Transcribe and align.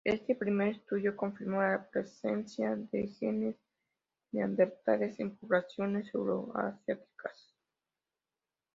Este 0.03 0.33
primer 0.33 0.69
estudio 0.69 1.15
confirmó 1.15 1.61
la 1.61 1.87
presencia 1.91 2.75
de 2.75 3.07
genes 3.19 3.55
neandertales 4.31 5.19
en 5.19 5.37
poblaciones 5.37 6.11
euroasiáticas. 6.15 7.53